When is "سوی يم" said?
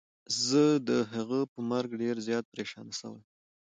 2.99-3.23